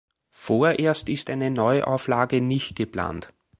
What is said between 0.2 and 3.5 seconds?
Vorerst ist eine Neuauflage nicht geplant.